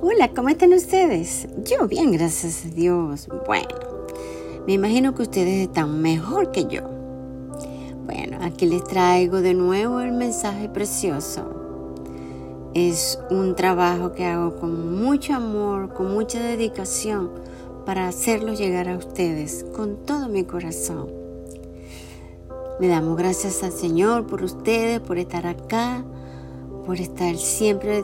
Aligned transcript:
Hola, 0.00 0.28
¿cómo 0.34 0.48
están 0.48 0.72
ustedes? 0.72 1.46
Yo 1.64 1.86
bien, 1.86 2.10
gracias 2.10 2.64
a 2.66 2.68
Dios. 2.68 3.28
Bueno, 3.46 3.68
me 4.66 4.72
imagino 4.72 5.14
que 5.14 5.22
ustedes 5.22 5.68
están 5.68 6.02
mejor 6.02 6.50
que 6.50 6.64
yo. 6.64 6.82
Bueno, 8.04 8.38
aquí 8.42 8.66
les 8.66 8.82
traigo 8.82 9.40
de 9.40 9.54
nuevo 9.54 10.00
el 10.00 10.12
mensaje 10.12 10.68
precioso. 10.68 11.92
Es 12.74 13.20
un 13.30 13.54
trabajo 13.54 14.12
que 14.12 14.24
hago 14.24 14.56
con 14.56 15.00
mucho 15.00 15.34
amor, 15.34 15.94
con 15.94 16.12
mucha 16.12 16.40
dedicación 16.40 17.30
para 17.86 18.08
hacerlo 18.08 18.52
llegar 18.52 18.88
a 18.88 18.96
ustedes 18.96 19.64
con 19.76 20.04
todo 20.04 20.28
mi 20.28 20.42
corazón. 20.42 21.08
Le 22.80 22.88
damos 22.88 23.16
gracias 23.16 23.62
al 23.62 23.72
Señor 23.72 24.26
por 24.26 24.42
ustedes, 24.42 24.98
por 24.98 25.18
estar 25.18 25.46
acá, 25.46 26.04
por 26.86 27.00
estar 27.00 27.36
siempre 27.36 28.02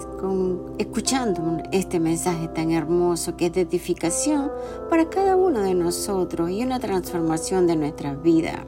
escuchando 0.79 1.63
este 1.71 2.01
mensaje 2.01 2.49
tan 2.49 2.71
hermoso 2.71 3.37
que 3.37 3.47
es 3.47 3.53
de 3.53 3.63
edificación 3.63 4.51
para 4.89 5.11
cada 5.11 5.37
uno 5.37 5.61
de 5.61 5.75
nosotros 5.75 6.51
y 6.51 6.63
una 6.63 6.81
transformación 6.81 7.67
de 7.67 7.77
nuestra 7.77 8.15
vida. 8.15 8.65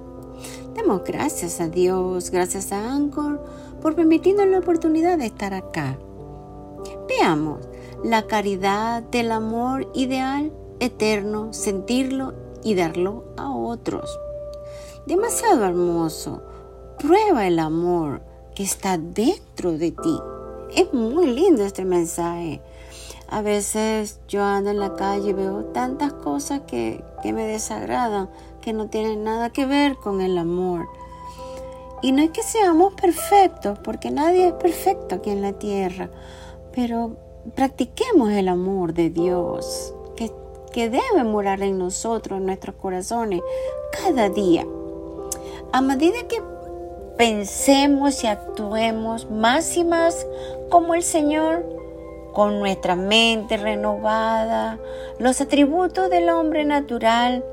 Damos 0.75 1.05
gracias 1.05 1.61
a 1.61 1.69
Dios, 1.69 2.31
gracias 2.31 2.73
a 2.73 2.93
Anchor 2.93 3.43
por 3.81 3.95
permitirnos 3.95 4.47
la 4.47 4.59
oportunidad 4.59 5.19
de 5.19 5.27
estar 5.27 5.55
acá. 5.55 5.99
Veamos 7.09 7.61
la 8.05 8.27
caridad 8.27 9.03
del 9.03 9.33
amor 9.33 9.89
ideal, 9.95 10.53
eterno, 10.81 11.53
sentirlo 11.53 12.35
y 12.63 12.75
darlo 12.75 13.25
a 13.37 13.51
otros. 13.51 14.19
Demasiado 15.07 15.65
hermoso. 15.65 16.43
Prueba 16.99 17.47
el 17.47 17.59
amor 17.59 18.23
que 18.55 18.63
está 18.63 18.99
dentro 18.99 19.73
de 19.73 19.91
ti. 19.93 20.19
Es 20.75 20.93
muy 20.93 21.27
lindo 21.27 21.65
este 21.65 21.85
mensaje. 21.85 22.61
A 23.29 23.41
veces 23.41 24.21
yo 24.29 24.43
ando 24.43 24.71
en 24.71 24.79
la 24.79 24.95
calle 24.95 25.31
y 25.31 25.33
veo 25.33 25.65
tantas 25.67 26.13
cosas 26.13 26.63
que, 26.67 27.03
que 27.23 27.33
me 27.33 27.47
desagradan, 27.47 28.29
que 28.61 28.73
no 28.73 28.89
tienen 28.89 29.25
nada 29.25 29.51
que 29.51 29.65
ver 29.65 29.97
con 29.97 30.21
el 30.21 30.37
amor. 30.37 30.89
Y 32.03 32.13
no 32.13 32.23
es 32.23 32.31
que 32.31 32.43
seamos 32.43 32.95
perfectos, 32.95 33.79
porque 33.79 34.11
nadie 34.11 34.49
es 34.49 34.53
perfecto 34.55 35.15
aquí 35.15 35.31
en 35.31 35.41
la 35.41 35.53
tierra, 35.53 36.11
pero 36.75 37.17
practiquemos 37.55 38.31
el 38.33 38.49
amor 38.49 38.93
de 38.93 39.09
Dios, 39.09 39.95
que, 40.17 40.33
que 40.73 40.91
debe 40.91 41.25
morar 41.25 41.63
en 41.63 41.79
nosotros, 41.79 42.39
en 42.39 42.47
nuestros 42.47 42.77
corazones, 42.77 43.41
cada 44.03 44.29
día. 44.29 44.67
A 45.73 45.81
medida 45.81 46.27
que 46.29 46.43
pensemos 47.17 48.25
y 48.25 48.27
actuemos 48.27 49.31
más 49.31 49.77
y 49.77 49.85
más 49.85 50.27
como 50.69 50.95
el 50.95 51.03
Señor, 51.03 51.65
con 52.33 52.61
nuestra 52.61 52.97
mente 52.97 53.57
renovada, 53.57 54.79
los 55.19 55.41
atributos 55.41 56.09
del 56.09 56.31
hombre 56.31 56.65
natural 56.65 57.45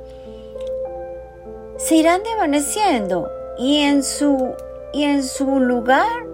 se 1.78 1.96
irán 1.96 2.24
desvaneciendo 2.24 3.30
y 3.58 3.80
en 3.80 4.04
su 4.04 4.54
y 4.92 5.04
en 5.04 5.24
su 5.24 5.60
lugar, 5.60 6.26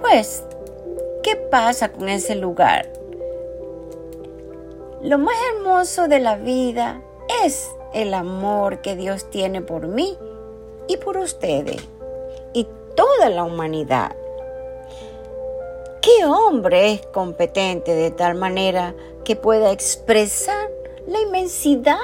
pues, 0.00 0.44
¿qué 1.22 1.36
pasa 1.36 1.90
con 1.90 2.08
ese 2.08 2.34
lugar? 2.34 2.92
Lo 5.02 5.18
más 5.18 5.36
hermoso 5.54 6.08
de 6.08 6.20
la 6.20 6.36
vida 6.36 7.00
es 7.44 7.70
el 7.94 8.12
amor 8.14 8.82
que 8.82 8.96
Dios 8.96 9.30
tiene 9.30 9.62
por 9.62 9.86
mí 9.86 10.18
y 10.86 10.96
por 10.98 11.16
ustedes 11.16 11.80
la 13.28 13.44
humanidad. 13.44 14.14
¿Qué 16.00 16.26
hombre 16.26 16.92
es 16.92 17.06
competente 17.06 17.94
de 17.94 18.10
tal 18.10 18.34
manera 18.34 18.94
que 19.24 19.36
pueda 19.36 19.72
expresar 19.72 20.70
la 21.06 21.20
inmensidad 21.20 21.96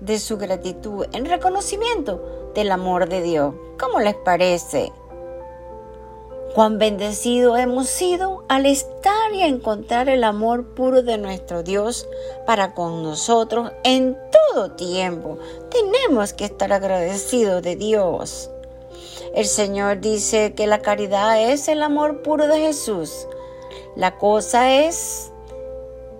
de 0.00 0.18
su 0.18 0.38
gratitud 0.38 1.06
en 1.12 1.24
reconocimiento 1.24 2.52
del 2.54 2.72
amor 2.72 3.08
de 3.08 3.22
Dios? 3.22 3.54
¿Cómo 3.78 4.00
les 4.00 4.16
parece? 4.16 4.92
Cuán 6.54 6.78
bendecidos 6.78 7.58
hemos 7.58 7.88
sido 7.88 8.44
al 8.48 8.66
estar 8.66 9.32
y 9.32 9.42
encontrar 9.42 10.08
el 10.08 10.22
amor 10.22 10.74
puro 10.74 11.02
de 11.02 11.18
nuestro 11.18 11.64
Dios 11.64 12.08
para 12.46 12.74
con 12.74 13.02
nosotros 13.02 13.72
en 13.82 14.16
todo 14.52 14.70
tiempo. 14.72 15.38
Tenemos 15.68 16.32
que 16.32 16.44
estar 16.44 16.72
agradecidos 16.72 17.60
de 17.62 17.74
Dios. 17.74 18.50
El 19.34 19.46
Señor 19.46 20.00
dice 20.00 20.54
que 20.54 20.66
la 20.66 20.80
caridad 20.80 21.40
es 21.40 21.68
el 21.68 21.82
amor 21.82 22.22
puro 22.22 22.46
de 22.46 22.58
Jesús. 22.58 23.26
La 23.96 24.18
cosa 24.18 24.72
es 24.72 25.32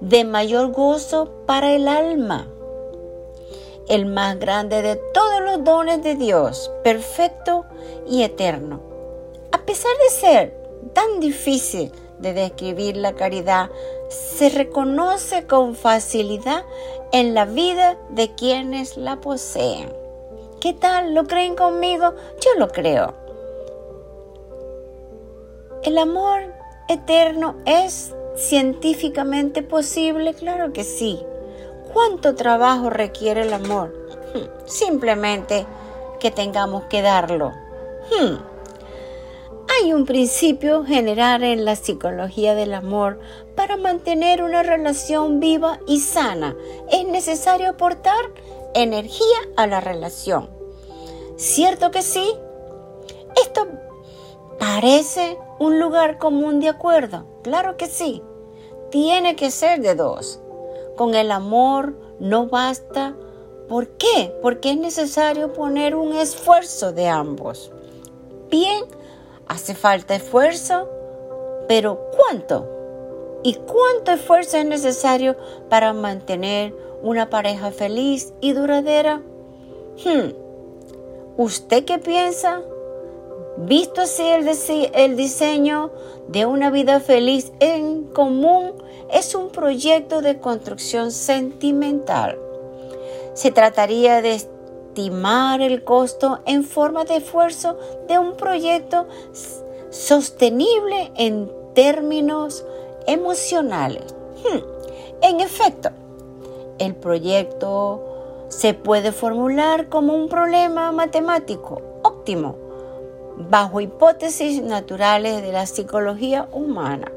de 0.01 0.25
mayor 0.25 0.73
gozo 0.73 1.31
para 1.47 1.73
el 1.73 1.89
alma. 1.89 2.49
El 3.89 4.07
más 4.07 4.39
grande 4.39 4.83
de 4.83 4.97
todos 4.97 5.41
los 5.43 5.65
dones 5.65 6.03
de 6.03 6.15
Dios, 6.15 6.71
perfecto 6.83 7.65
y 8.09 8.23
eterno. 8.23 8.81
A 9.53 9.59
pesar 9.59 9.93
de 10.03 10.11
ser 10.11 10.65
tan 10.93 11.21
difícil 11.21 11.93
de 12.19 12.33
describir 12.33 12.97
la 12.97 13.15
caridad, 13.15 13.71
se 14.09 14.49
reconoce 14.49 15.47
con 15.47 15.75
facilidad 15.75 16.65
en 17.13 17.35
la 17.35 17.45
vida 17.45 17.97
de 18.11 18.35
quienes 18.35 18.97
la 18.97 19.21
poseen. 19.21 20.04
¿Qué 20.65 20.73
tal? 20.73 21.13
¿Lo 21.13 21.25
creen 21.25 21.57
conmigo? 21.57 22.15
Yo 22.41 22.59
lo 22.59 22.69
creo. 22.69 23.13
¿El 25.83 25.99
amor 25.99 26.41
eterno 26.89 27.57
es 27.67 28.15
científicamente 28.35 29.63
posible? 29.63 30.33
Claro 30.33 30.73
que 30.73 30.83
sí. 30.83 31.21
¿Cuánto 31.93 32.35
trabajo 32.35 32.89
requiere 32.89 33.43
el 33.43 33.53
amor? 33.53 33.93
Hmm, 34.33 34.67
simplemente 34.67 35.67
que 36.19 36.31
tengamos 36.31 36.85
que 36.85 37.03
darlo. 37.03 37.53
Hmm. 38.11 38.37
Hay 39.69 39.93
un 39.93 40.07
principio 40.07 40.83
general 40.83 41.43
en 41.43 41.67
la 41.67 41.77
psicología 41.77 42.55
del 42.55 42.73
amor. 42.73 43.21
Para 43.55 43.77
mantener 43.77 44.43
una 44.43 44.63
relación 44.63 45.41
viva 45.41 45.79
y 45.87 46.01
sana 46.01 46.57
es 46.91 47.07
necesario 47.07 47.69
aportar 47.69 48.33
energía 48.75 49.39
a 49.57 49.67
la 49.67 49.81
relación. 49.81 50.51
¿Cierto 51.37 51.91
que 51.91 52.03
sí? 52.03 52.33
Esto 53.43 53.67
parece 54.59 55.39
un 55.59 55.81
lugar 55.81 56.19
común 56.19 56.61
de 56.61 56.69
acuerdo. 56.69 57.27
Claro 57.43 57.77
que 57.77 57.87
sí. 57.87 58.23
Tiene 58.91 59.37
que 59.37 59.51
ser 59.51 59.81
de 59.81 59.95
dos. 59.95 60.41
Con 60.97 61.15
el 61.15 61.33
amor 61.33 61.95
no 62.21 62.47
basta. 62.47 63.17
¿Por 63.69 63.89
qué? 63.97 64.33
Porque 64.43 64.71
es 64.71 64.77
necesario 64.77 65.53
poner 65.53 65.97
un 65.97 66.13
esfuerzo 66.13 66.93
de 66.93 67.09
ambos. 67.09 67.73
Bien, 68.51 68.85
hace 69.49 69.75
falta 69.75 70.15
esfuerzo, 70.15 70.89
pero 71.67 72.11
¿cuánto? 72.17 72.69
¿Y 73.45 73.57
cuánto 73.57 74.13
esfuerzo 74.13 74.57
es 74.57 74.65
necesario 74.65 75.37
para 75.69 75.93
mantener 75.93 76.75
una 77.03 77.29
pareja 77.29 77.71
feliz 77.73 78.33
y 78.41 78.55
duradera? 78.55 79.21
Hmm. 80.03 80.33
¿Usted 81.37 81.85
qué 81.85 81.99
piensa? 81.99 82.63
Visto 83.59 84.01
así 84.01 84.23
el, 84.23 84.49
el, 84.95 85.17
diseño 85.17 85.93
de 86.27 86.47
una 86.47 86.71
vida 86.71 87.01
feliz 87.01 87.53
en 87.61 88.05
común, 88.05 88.73
es 89.13 89.35
un 89.35 89.51
proyecto 89.51 90.23
de 90.23 90.41
construcción 90.41 91.13
sentimental. 91.13 92.39
Se 93.35 93.51
trataría 93.51 94.23
de 94.23 94.37
estimar 94.37 95.61
el 95.61 95.85
costo 95.85 96.41
en 96.47 96.65
forma 96.65 97.05
de 97.05 97.17
esfuerzo 97.17 97.77
de 98.09 98.19
un 98.19 98.39
proyecto 98.39 99.07
sostenible 99.91 101.13
en 101.17 101.53
términos 101.75 102.65
emocionales. 103.07 104.15
Hmm. 104.43 104.61
En 105.23 105.41
efecto, 105.41 105.91
el 106.79 106.95
proyecto 106.95 108.47
se 108.49 108.75
puede 108.75 109.13
formular 109.13 109.89
como 109.89 110.15
un 110.15 110.29
problema 110.29 110.93
matemático 110.93 111.83
óptimo 112.03 112.57
bajo 113.37 113.81
hipótesis 113.81 114.63
naturales 114.63 115.43
de 115.43 115.53
la 115.53 115.67
psicología 115.67 116.49
humana. 116.53 117.11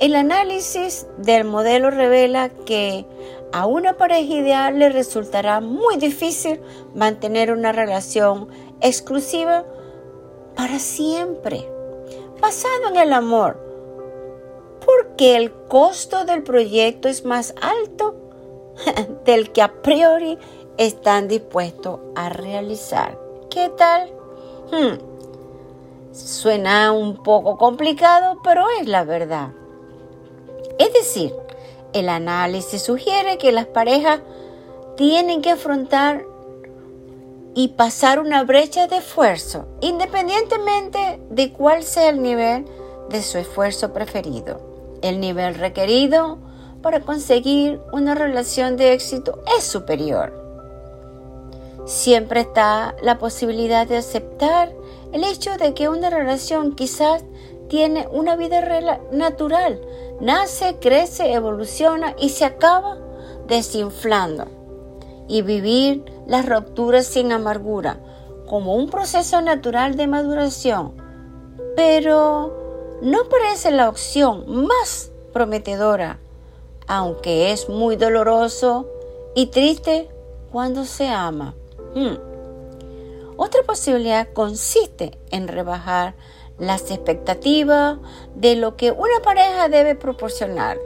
El 0.00 0.14
análisis 0.14 1.06
del 1.18 1.44
modelo 1.44 1.90
revela 1.90 2.48
que 2.48 3.06
a 3.52 3.66
una 3.66 3.96
pareja 3.96 4.34
ideal 4.34 4.78
le 4.78 4.88
resultará 4.88 5.60
muy 5.60 5.96
difícil 5.96 6.60
mantener 6.94 7.52
una 7.52 7.70
relación 7.72 8.48
exclusiva 8.80 9.64
para 10.56 10.78
siempre, 10.78 11.68
basado 12.40 12.88
en 12.90 12.96
el 12.96 13.12
amor, 13.12 13.61
porque 15.12 15.36
el 15.36 15.52
costo 15.68 16.24
del 16.24 16.42
proyecto 16.42 17.06
es 17.06 17.26
más 17.26 17.54
alto 17.60 18.14
del 19.26 19.52
que 19.52 19.60
a 19.60 19.82
priori 19.82 20.38
están 20.78 21.28
dispuestos 21.28 22.00
a 22.14 22.30
realizar. 22.30 23.18
¿Qué 23.50 23.70
tal? 23.76 24.10
Hmm. 24.70 26.14
Suena 26.14 26.92
un 26.92 27.22
poco 27.22 27.58
complicado, 27.58 28.40
pero 28.42 28.64
es 28.80 28.88
la 28.88 29.04
verdad. 29.04 29.50
Es 30.78 30.92
decir, 30.94 31.34
El 31.92 32.08
análisis 32.08 32.80
sugiere 32.80 33.36
que 33.36 33.52
las 33.52 33.66
parejas 33.66 34.20
tienen 34.96 35.42
que 35.42 35.50
afrontar 35.50 36.24
y 37.54 37.68
pasar 37.68 38.18
una 38.18 38.44
brecha 38.44 38.86
de 38.86 38.96
esfuerzo, 38.96 39.66
independientemente 39.82 41.20
de 41.28 41.52
cuál 41.52 41.82
sea 41.82 42.08
el 42.08 42.22
nivel 42.22 42.64
de 43.10 43.22
su 43.22 43.36
esfuerzo 43.36 43.92
preferido. 43.92 44.71
El 45.02 45.20
nivel 45.20 45.56
requerido 45.56 46.38
para 46.80 47.00
conseguir 47.00 47.80
una 47.92 48.14
relación 48.14 48.76
de 48.76 48.92
éxito 48.92 49.40
es 49.56 49.64
superior. 49.64 50.32
Siempre 51.84 52.40
está 52.40 52.94
la 53.02 53.18
posibilidad 53.18 53.86
de 53.86 53.96
aceptar 53.96 54.72
el 55.12 55.24
hecho 55.24 55.56
de 55.56 55.74
que 55.74 55.88
una 55.88 56.10
relación 56.10 56.74
quizás 56.74 57.24
tiene 57.68 58.06
una 58.12 58.36
vida 58.36 58.60
natural, 59.10 59.80
nace, 60.20 60.76
crece, 60.80 61.32
evoluciona 61.32 62.14
y 62.18 62.28
se 62.28 62.44
acaba 62.44 62.98
desinflando. 63.48 64.46
Y 65.28 65.42
vivir 65.42 66.04
las 66.26 66.46
rupturas 66.46 67.06
sin 67.06 67.32
amargura 67.32 67.98
como 68.46 68.74
un 68.74 68.90
proceso 68.90 69.40
natural 69.40 69.96
de 69.96 70.06
maduración. 70.06 70.94
Pero 71.74 72.61
no 73.02 73.28
parece 73.28 73.72
la 73.72 73.88
opción 73.88 74.44
más 74.64 75.10
prometedora, 75.32 76.20
aunque 76.86 77.50
es 77.50 77.68
muy 77.68 77.96
doloroso 77.96 78.86
y 79.34 79.46
triste 79.46 80.08
cuando 80.52 80.84
se 80.84 81.08
ama. 81.08 81.54
Hmm. 81.96 82.14
Otra 83.36 83.64
posibilidad 83.64 84.32
consiste 84.32 85.18
en 85.32 85.48
rebajar 85.48 86.14
las 86.58 86.92
expectativas 86.92 87.98
de 88.36 88.54
lo 88.54 88.76
que 88.76 88.92
una 88.92 89.20
pareja 89.24 89.68
debe 89.68 89.96
proporcionar. 89.96 90.78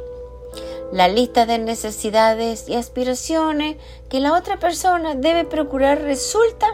La 0.93 1.09
lista 1.09 1.45
de 1.45 1.59
necesidades 1.59 2.67
y 2.67 2.77
aspiraciones 2.77 3.77
que 4.09 4.21
la 4.21 4.33
otra 4.33 4.59
persona 4.59 5.17
debe 5.17 5.45
procurar 5.45 6.01
resulta 6.01 6.67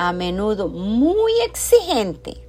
a 0.00 0.12
menudo 0.12 0.68
muy 0.68 1.32
exigente. 1.46 2.42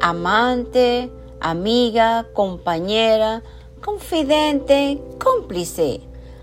Amante, 0.00 1.12
amiga, 1.40 2.26
compañera, 2.32 3.42
confidente, 3.84 5.00
cómplice, 5.22 6.00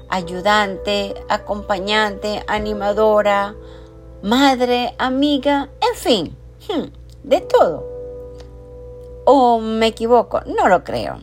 ayudante, 0.09 1.13
acompañante, 1.29 2.43
animadora, 2.47 3.55
madre, 4.21 4.95
amiga, 4.97 5.69
en 5.81 5.95
fin, 5.95 6.37
hmm, 6.69 7.27
de 7.27 7.41
todo. 7.41 7.93
¿O 9.25 9.59
me 9.59 9.87
equivoco? 9.87 10.41
No 10.45 10.67
lo 10.67 10.83
creo. 10.83 11.19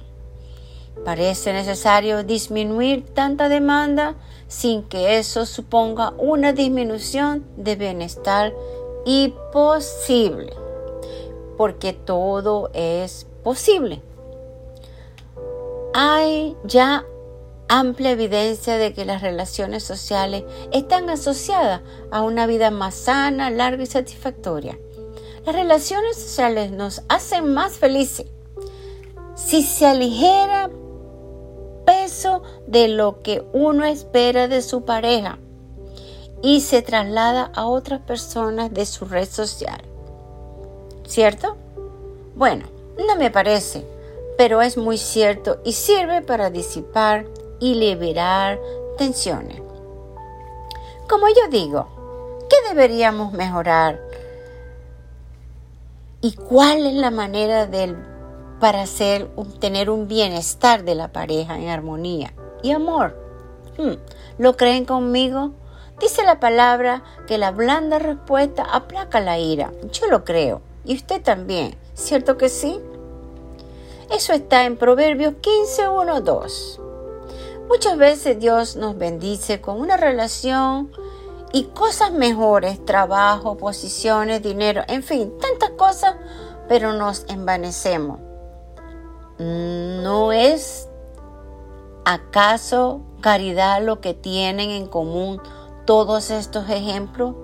Parece 1.05 1.53
necesario 1.53 2.25
disminuir 2.25 3.07
tanta 3.15 3.49
demanda 3.49 4.17
sin 4.49 4.83
que 4.83 5.19
eso 5.19 5.47
suponga 5.47 6.13
una 6.19 6.53
disminución 6.53 7.47
de 7.57 7.77
bienestar 7.77 8.53
y 9.07 9.33
posible, 9.53 10.53
porque 11.57 11.93
todo 11.93 12.71
es 12.75 13.27
posible. 13.43 14.03
Hay 15.95 16.57
ya 16.65 17.05
amplia 17.69 18.11
evidencia 18.11 18.77
de 18.77 18.93
que 18.93 19.05
las 19.05 19.23
relaciones 19.23 19.85
sociales 19.85 20.45
están 20.73 21.09
asociadas 21.09 21.83
a 22.11 22.23
una 22.23 22.47
vida 22.47 22.71
más 22.71 22.95
sana, 22.95 23.51
larga 23.51 23.83
y 23.83 23.87
satisfactoria. 23.87 24.79
Las 25.47 25.55
relaciones 25.55 26.17
sociales 26.17 26.71
nos 26.71 27.03
hacen 27.09 27.53
más 27.53 27.73
felices. 27.73 28.27
Si 29.35 29.63
se 29.63 29.87
aligera 29.87 30.71
peso 31.87 32.43
de 32.67 32.89
lo 32.89 33.23
que 33.23 33.43
uno 33.53 33.85
espera 33.85 34.49
de 34.49 34.63
su 34.63 34.85
pareja 34.85 35.39
y 36.43 36.61
se 36.61 36.83
traslada 36.83 37.51
a 37.55 37.67
otras 37.67 38.01
personas 38.01 38.73
de 38.73 38.87
su 38.87 39.05
red 39.05 39.29
social. 39.29 39.81
¿Cierto? 41.07 41.57
Bueno, 42.35 42.67
no 43.07 43.17
me 43.17 43.31
parece, 43.31 43.85
pero 44.37 44.63
es 44.63 44.77
muy 44.77 44.99
cierto 44.99 45.61
y 45.65 45.73
sirve 45.73 46.23
para 46.23 46.51
disipar 46.51 47.27
y 47.59 47.75
liberar 47.75 48.59
tensiones. 48.97 49.61
Como 51.09 51.29
yo 51.29 51.49
digo, 51.51 51.89
¿qué 52.49 52.69
deberíamos 52.69 53.33
mejorar? 53.33 54.01
¿Y 56.21 56.33
cuál 56.33 56.87
es 56.87 56.95
la 56.95 57.11
manera 57.11 57.67
del, 57.67 57.97
para 58.61 58.85
tener 59.59 59.91
un 59.91 60.07
bienestar 60.07 60.85
de 60.85 60.95
la 60.95 61.13
pareja 61.13 61.59
en 61.59 61.69
armonía 61.69 62.35
y 62.63 62.73
amor? 62.73 63.17
Hmm, 63.79 63.95
¿Lo 64.39 64.57
creen 64.57 64.85
conmigo? 64.85 65.53
Dice 66.01 66.23
la 66.23 66.41
palabra 66.41 67.03
que 67.27 67.39
la 67.39 67.51
blanda 67.51 67.99
respuesta 67.99 68.63
aplaca 68.63 69.21
la 69.21 69.39
ira. 69.39 69.71
Yo 69.93 70.07
lo 70.07 70.25
creo. 70.25 70.63
Y 70.85 70.97
usted 70.97 71.23
también. 71.23 71.77
¿Cierto 71.95 72.39
que 72.39 72.49
sí? 72.49 72.81
Eso 74.11 74.33
está 74.33 74.65
en 74.65 74.77
Proverbios 74.77 75.35
15, 75.41 75.89
1, 75.89 76.21
2. 76.23 76.81
Muchas 77.69 77.97
veces 77.97 78.41
Dios 78.41 78.75
nos 78.75 78.99
bendice 78.99 79.61
con 79.61 79.81
una 79.81 79.97
relación 79.97 80.91
y 81.53 81.65
cosas 81.67 82.13
mejores, 82.13 82.85
trabajo, 82.85 83.57
posiciones, 83.57 84.43
dinero, 84.43 84.83
en 84.89 85.05
fin, 85.05 85.33
tantas 85.41 85.71
cosas, 85.71 86.17
pero 86.69 86.93
nos 86.93 87.25
envanecemos. 87.29 88.19
¿No 89.39 90.33
es 90.33 90.89
acaso 92.05 93.03
caridad 93.21 93.81
lo 93.81 94.01
que 94.01 94.13
tienen 94.13 94.71
en 94.71 94.87
común 94.87 95.41
todos 95.87 96.33
estos 96.33 96.69
ejemplos? 96.69 97.37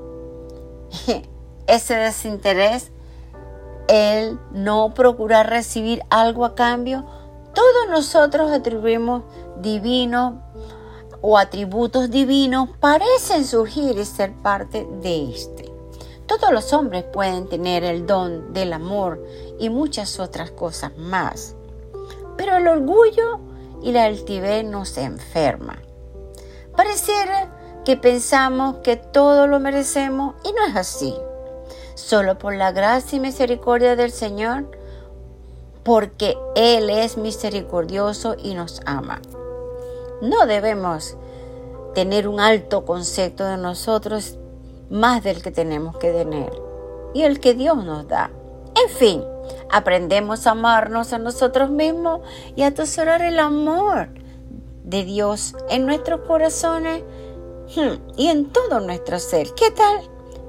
Ese 1.68 1.94
desinterés, 1.94 2.90
el 3.88 4.38
no 4.52 4.94
procurar 4.94 5.48
recibir 5.48 6.02
algo 6.10 6.44
a 6.44 6.54
cambio, 6.54 7.06
todos 7.54 7.88
nosotros 7.90 8.50
atribuimos 8.50 9.22
divino 9.60 10.42
o 11.20 11.38
atributos 11.38 12.10
divinos 12.10 12.68
parecen 12.80 13.44
surgir 13.44 13.98
y 13.98 14.04
ser 14.04 14.34
parte 14.34 14.86
de 15.00 15.30
este. 15.32 15.72
Todos 16.26 16.52
los 16.52 16.72
hombres 16.72 17.04
pueden 17.04 17.48
tener 17.48 17.84
el 17.84 18.06
don 18.06 18.52
del 18.52 18.72
amor 18.72 19.24
y 19.58 19.70
muchas 19.70 20.18
otras 20.18 20.50
cosas 20.50 20.96
más. 20.98 21.54
Pero 22.36 22.56
el 22.56 22.66
orgullo 22.66 23.40
y 23.82 23.92
la 23.92 24.04
altivez 24.04 24.64
nos 24.64 24.98
enferma. 24.98 25.80
Pareciera 26.76 27.82
que 27.84 27.96
pensamos 27.96 28.76
que 28.82 28.96
todo 28.96 29.46
lo 29.46 29.60
merecemos 29.60 30.34
y 30.44 30.52
no 30.52 30.64
es 30.66 30.76
así. 30.76 31.14
Solo 31.96 32.38
por 32.38 32.54
la 32.54 32.72
gracia 32.72 33.16
y 33.16 33.20
misericordia 33.20 33.96
del 33.96 34.12
Señor 34.12 34.70
porque 35.82 36.36
Él 36.54 36.90
es 36.90 37.16
misericordioso 37.16 38.36
y 38.38 38.54
nos 38.54 38.82
ama. 38.84 39.22
No 40.20 40.44
debemos 40.46 41.16
tener 41.94 42.28
un 42.28 42.38
alto 42.38 42.84
concepto 42.84 43.44
de 43.46 43.56
nosotros 43.56 44.36
más 44.90 45.24
del 45.24 45.42
que 45.42 45.50
tenemos 45.50 45.96
que 45.96 46.12
tener 46.12 46.52
y 47.14 47.22
el 47.22 47.40
que 47.40 47.54
Dios 47.54 47.82
nos 47.82 48.06
da. 48.06 48.30
En 48.74 48.90
fin, 48.90 49.24
aprendemos 49.70 50.46
a 50.46 50.50
amarnos 50.50 51.14
a 51.14 51.18
nosotros 51.18 51.70
mismos 51.70 52.20
y 52.56 52.62
a 52.62 52.66
atesorar 52.66 53.22
el 53.22 53.38
amor 53.38 54.08
de 54.84 55.02
Dios 55.02 55.54
en 55.70 55.86
nuestros 55.86 56.20
corazones 56.26 57.04
hmm, 57.74 58.18
y 58.18 58.26
en 58.26 58.52
todo 58.52 58.80
nuestro 58.80 59.18
ser. 59.18 59.48
¿Qué 59.54 59.70
tal? 59.70 60.02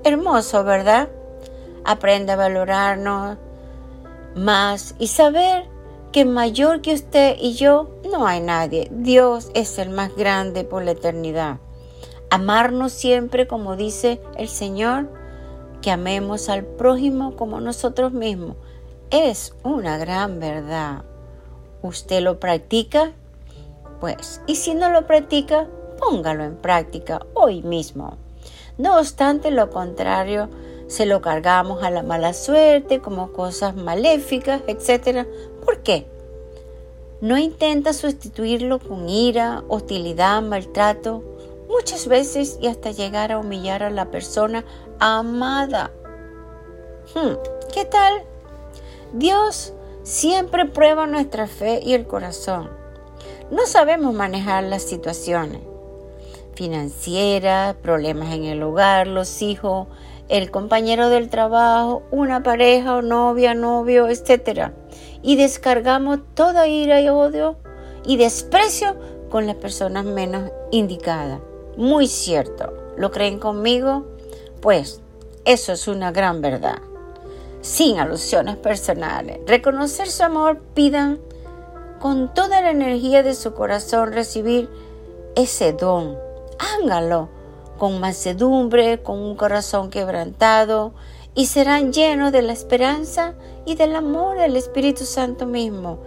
Hermoso, 0.03 0.65
¿verdad? 0.65 1.07
Aprende 1.87 2.33
a 2.33 2.35
valorarnos, 2.35 3.37
más 4.35 4.93
y 4.99 5.07
saber 5.07 5.65
que 6.11 6.25
mayor 6.25 6.81
que 6.81 6.93
usted 6.93 7.37
y 7.39 7.53
yo 7.53 7.89
no 8.11 8.27
hay 8.27 8.41
nadie. 8.41 8.89
Dios 8.91 9.49
es 9.53 9.79
el 9.79 9.89
más 9.89 10.13
grande 10.13 10.65
por 10.65 10.83
la 10.83 10.91
eternidad. 10.91 11.59
Amarnos 12.29 12.91
siempre 12.91 13.47
como 13.47 13.77
dice 13.77 14.21
el 14.37 14.49
Señor, 14.49 15.09
que 15.81 15.89
amemos 15.89 16.49
al 16.49 16.65
prójimo 16.65 17.37
como 17.37 17.61
nosotros 17.61 18.11
mismos, 18.11 18.57
es 19.09 19.53
una 19.63 19.97
gran 19.97 20.41
verdad. 20.41 21.05
¿Usted 21.81 22.21
lo 22.21 22.37
practica? 22.37 23.13
Pues, 24.01 24.41
y 24.45 24.55
si 24.55 24.75
no 24.75 24.89
lo 24.89 25.07
practica, 25.07 25.67
póngalo 25.99 26.43
en 26.43 26.57
práctica 26.57 27.25
hoy 27.33 27.63
mismo. 27.63 28.17
No 28.77 28.97
obstante, 28.97 29.51
lo 29.51 29.69
contrario 29.69 30.49
se 30.87 31.05
lo 31.05 31.21
cargamos 31.21 31.83
a 31.83 31.89
la 31.89 32.03
mala 32.03 32.33
suerte 32.33 32.99
como 32.99 33.31
cosas 33.33 33.75
maléficas, 33.75 34.61
etc. 34.67 35.27
¿Por 35.63 35.79
qué? 35.79 36.07
No 37.19 37.37
intenta 37.37 37.93
sustituirlo 37.93 38.79
con 38.79 39.09
ira, 39.09 39.63
hostilidad, 39.67 40.41
maltrato, 40.41 41.23
muchas 41.67 42.07
veces 42.07 42.57
y 42.61 42.67
hasta 42.67 42.91
llegar 42.91 43.31
a 43.31 43.39
humillar 43.39 43.83
a 43.83 43.89
la 43.89 44.11
persona 44.11 44.63
amada. 44.99 45.91
Hmm, 47.15 47.35
¿Qué 47.73 47.85
tal? 47.85 48.23
Dios 49.13 49.73
siempre 50.03 50.65
prueba 50.65 51.07
nuestra 51.07 51.47
fe 51.47 51.81
y 51.83 51.93
el 51.93 52.07
corazón. 52.07 52.69
no 53.49 53.65
sabemos 53.65 54.13
manejar 54.13 54.63
las 54.63 54.83
situaciones 54.83 55.61
financieras, 56.57 57.75
problemas 57.75 58.33
en 58.33 58.45
el 58.45 58.63
hogar, 58.63 59.07
los 59.07 59.41
hijos, 59.43 59.87
el 60.29 60.51
compañero 60.51 61.09
del 61.09 61.29
trabajo, 61.29 62.03
una 62.11 62.43
pareja 62.43 62.95
o 62.95 63.01
novia, 63.01 63.53
novio, 63.53 64.07
etc. 64.07 64.71
Y 65.21 65.35
descargamos 65.35 66.19
toda 66.33 66.67
ira 66.67 67.01
y 67.01 67.09
odio 67.09 67.57
y 68.05 68.17
desprecio 68.17 68.95
con 69.29 69.47
las 69.47 69.55
personas 69.55 70.05
menos 70.05 70.51
indicadas. 70.71 71.39
Muy 71.75 72.07
cierto. 72.07 72.73
¿Lo 72.97 73.11
creen 73.11 73.39
conmigo? 73.39 74.05
Pues 74.61 75.01
eso 75.45 75.73
es 75.73 75.87
una 75.87 76.11
gran 76.11 76.41
verdad. 76.41 76.79
Sin 77.61 77.99
alusiones 77.99 78.55
personales. 78.57 79.39
Reconocer 79.45 80.09
su 80.09 80.23
amor, 80.23 80.59
pidan 80.73 81.19
con 81.99 82.33
toda 82.33 82.61
la 82.61 82.71
energía 82.71 83.23
de 83.23 83.33
su 83.33 83.53
corazón 83.53 84.13
recibir 84.13 84.69
ese 85.35 85.73
don. 85.73 86.17
Hágalo 86.59 87.29
con 87.77 87.99
mansedumbre, 87.99 89.01
con 89.01 89.19
un 89.19 89.35
corazón 89.35 89.89
quebrantado, 89.89 90.93
y 91.35 91.45
serán 91.45 91.93
llenos 91.93 92.31
de 92.31 92.41
la 92.41 92.53
esperanza 92.53 93.35
y 93.65 93.75
del 93.75 93.95
amor 93.95 94.37
del 94.37 94.55
Espíritu 94.55 95.05
Santo 95.05 95.45
mismo. 95.45 95.99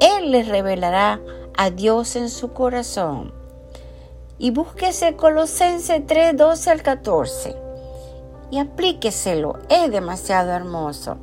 Él 0.00 0.30
les 0.30 0.48
revelará 0.48 1.20
a 1.56 1.70
Dios 1.70 2.16
en 2.16 2.30
su 2.30 2.52
corazón. 2.52 3.32
Y 4.38 4.50
búsquese 4.50 5.16
Colosense 5.16 6.00
3, 6.00 6.36
12 6.36 6.70
al 6.70 6.82
14 6.82 7.66
y 8.50 8.58
aplíqueselo, 8.58 9.58
es 9.68 9.90
demasiado 9.90 10.52
hermoso. 10.52 11.16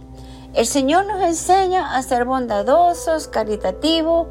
El 0.53 0.67
Señor 0.67 1.05
nos 1.05 1.21
enseña 1.23 1.95
a 1.95 2.03
ser 2.03 2.25
bondadosos, 2.25 3.27
caritativos, 3.27 4.27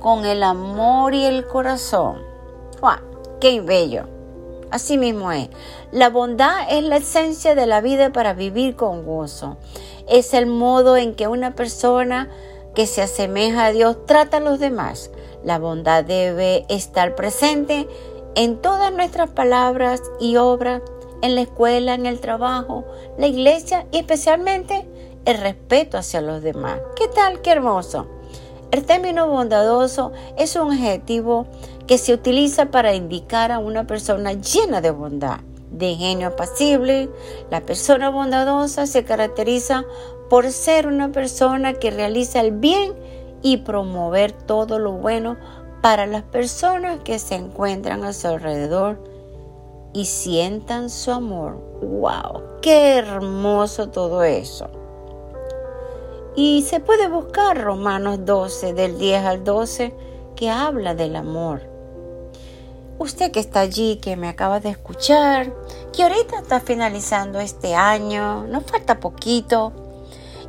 con 0.00 0.24
el 0.24 0.42
amor 0.42 1.14
y 1.14 1.24
el 1.24 1.46
corazón. 1.46 2.18
¡Wow! 2.80 3.38
¡Qué 3.40 3.60
bello! 3.60 4.15
Así 4.76 4.98
mismo 4.98 5.32
es. 5.32 5.48
La 5.90 6.10
bondad 6.10 6.66
es 6.68 6.84
la 6.84 6.98
esencia 6.98 7.54
de 7.54 7.64
la 7.64 7.80
vida 7.80 8.12
para 8.12 8.34
vivir 8.34 8.76
con 8.76 9.06
gozo. 9.06 9.56
Es 10.06 10.34
el 10.34 10.44
modo 10.44 10.98
en 10.98 11.14
que 11.14 11.28
una 11.28 11.54
persona 11.54 12.28
que 12.74 12.86
se 12.86 13.00
asemeja 13.00 13.64
a 13.64 13.72
Dios 13.72 14.04
trata 14.04 14.36
a 14.36 14.40
los 14.40 14.58
demás. 14.58 15.10
La 15.42 15.58
bondad 15.58 16.04
debe 16.04 16.66
estar 16.68 17.14
presente 17.14 17.88
en 18.34 18.60
todas 18.60 18.92
nuestras 18.92 19.30
palabras 19.30 20.02
y 20.20 20.36
obras, 20.36 20.82
en 21.22 21.36
la 21.36 21.40
escuela, 21.40 21.94
en 21.94 22.04
el 22.04 22.20
trabajo, 22.20 22.84
la 23.16 23.28
iglesia 23.28 23.86
y 23.92 24.00
especialmente 24.00 24.86
el 25.24 25.38
respeto 25.38 25.96
hacia 25.96 26.20
los 26.20 26.42
demás. 26.42 26.80
¿Qué 26.96 27.08
tal? 27.08 27.40
¡Qué 27.40 27.52
hermoso! 27.52 28.15
El 28.76 28.84
término 28.84 29.26
bondadoso 29.26 30.12
es 30.36 30.54
un 30.54 30.70
adjetivo 30.70 31.46
que 31.86 31.96
se 31.96 32.12
utiliza 32.12 32.66
para 32.66 32.94
indicar 32.94 33.50
a 33.50 33.58
una 33.58 33.86
persona 33.86 34.34
llena 34.34 34.82
de 34.82 34.90
bondad, 34.90 35.38
de 35.70 35.94
genio 35.94 36.26
apacible. 36.28 37.08
La 37.50 37.62
persona 37.62 38.10
bondadosa 38.10 38.86
se 38.86 39.02
caracteriza 39.02 39.86
por 40.28 40.52
ser 40.52 40.88
una 40.88 41.10
persona 41.10 41.72
que 41.72 41.90
realiza 41.90 42.40
el 42.40 42.50
bien 42.52 42.92
y 43.40 43.56
promover 43.56 44.32
todo 44.32 44.78
lo 44.78 44.92
bueno 44.92 45.38
para 45.80 46.04
las 46.04 46.24
personas 46.24 47.00
que 47.02 47.18
se 47.18 47.36
encuentran 47.36 48.04
a 48.04 48.12
su 48.12 48.28
alrededor 48.28 49.02
y 49.94 50.04
sientan 50.04 50.90
su 50.90 51.12
amor. 51.12 51.56
¡Wow! 51.80 52.42
¡Qué 52.60 52.98
hermoso 52.98 53.88
todo 53.88 54.22
eso! 54.22 54.68
Y 56.36 56.62
se 56.68 56.80
puede 56.80 57.08
buscar 57.08 57.58
Romanos 57.58 58.26
12, 58.26 58.74
del 58.74 58.98
10 58.98 59.24
al 59.24 59.42
12, 59.42 59.94
que 60.36 60.50
habla 60.50 60.94
del 60.94 61.16
amor. 61.16 61.62
Usted 62.98 63.32
que 63.32 63.40
está 63.40 63.60
allí, 63.60 63.96
que 63.96 64.16
me 64.16 64.28
acaba 64.28 64.60
de 64.60 64.68
escuchar, 64.68 65.50
que 65.94 66.02
ahorita 66.02 66.40
está 66.40 66.60
finalizando 66.60 67.40
este 67.40 67.74
año, 67.74 68.46
nos 68.48 68.64
falta 68.64 69.00
poquito, 69.00 69.72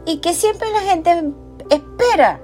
y 0.05 0.17
que 0.17 0.33
siempre 0.33 0.69
la 0.71 0.81
gente 0.81 1.31
espera 1.69 2.41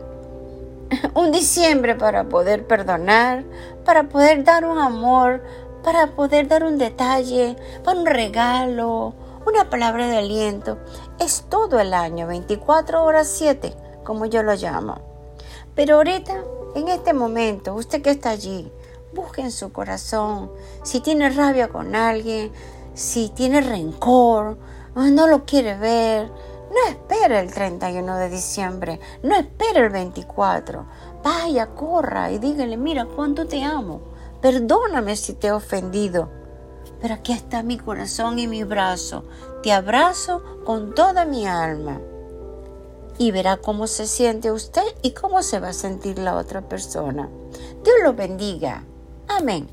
un 1.14 1.34
diciembre 1.34 1.96
para 1.96 2.30
poder 2.30 2.66
perdonar, 2.66 3.44
para 3.84 4.04
poder 4.04 4.46
dar 4.46 4.64
un 4.64 4.78
amor, 4.78 5.44
para 5.84 6.16
poder 6.16 6.48
dar 6.48 6.64
un 6.64 6.78
detalle, 6.78 7.58
para 7.84 8.00
un 8.00 8.06
regalo, 8.06 9.16
una 9.46 9.70
palabra 9.70 10.08
de 10.08 10.18
aliento. 10.18 10.78
Es 11.20 11.46
todo 11.50 11.80
el 11.80 11.94
año, 11.94 12.28
24 12.28 13.04
horas 13.04 13.28
7, 13.28 13.76
como 14.04 14.26
yo 14.26 14.44
lo 14.44 14.56
llamo. 14.56 15.02
Pero 15.76 15.96
ahorita, 15.96 16.44
en 16.76 16.88
este 16.88 17.14
momento, 17.14 17.76
usted 17.76 18.02
que 18.02 18.10
está 18.10 18.32
allí, 18.32 18.72
busque 19.14 19.42
en 19.42 19.52
su 19.52 19.72
corazón 19.72 20.52
si 20.84 21.00
tiene 21.00 21.30
rabia 21.30 21.70
con 21.70 21.96
alguien, 21.96 22.52
si 22.94 23.30
tiene 23.30 23.62
rencor, 23.62 24.58
no 24.96 25.28
lo 25.28 25.46
quiere 25.46 25.78
ver. 25.78 26.32
No 26.74 26.90
espere 26.90 27.40
el 27.40 27.54
31 27.54 28.18
de 28.18 28.30
diciembre, 28.30 29.00
no 29.22 29.36
espere 29.36 29.82
el 29.82 29.90
24. 29.90 30.86
Vaya, 31.24 31.68
corra 31.68 32.32
y 32.32 32.40
dígale, 32.40 32.78
mira 32.78 33.06
cuánto 33.06 33.46
te 33.46 33.64
amo. 33.64 34.02
Perdóname 34.42 35.16
si 35.16 35.34
te 35.34 35.48
he 35.48 35.52
ofendido 35.52 36.43
pero 37.04 37.16
aquí 37.16 37.34
está 37.34 37.64
mi 37.64 37.78
corazón 37.78 38.40
y 38.40 38.48
mi 38.48 38.64
brazo. 38.64 39.26
Te 39.62 39.74
abrazo 39.74 40.42
con 40.64 40.96
toda 40.96 41.26
mi 41.26 41.46
alma. 41.46 42.00
Y 43.18 43.32
verá 43.32 43.58
cómo 43.58 43.88
se 43.88 44.08
siente 44.08 44.54
usted 44.54 44.86
y 45.02 45.12
cómo 45.12 45.44
se 45.44 45.60
va 45.60 45.68
a 45.68 45.74
sentir 45.74 46.18
la 46.18 46.38
otra 46.38 46.62
persona. 46.62 47.28
Dios 47.84 47.98
lo 48.06 48.14
bendiga. 48.14 48.86
Amén. 49.28 49.68